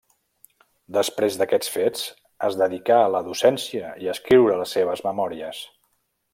[0.95, 2.07] Després d'aquests fets
[2.49, 5.65] es dedicà a la docència i a escriure les seves memòries.